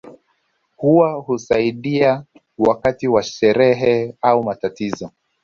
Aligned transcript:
Huwa 0.75 1.13
husaidiana 1.13 2.25
wakati 2.57 3.07
wa 3.07 3.23
sherehe 3.23 4.15
au 4.21 4.43
matatizo 4.43 5.11